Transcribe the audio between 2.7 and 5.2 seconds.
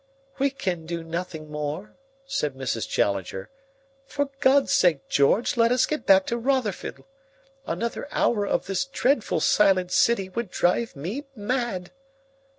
Challenger. "For God's sake,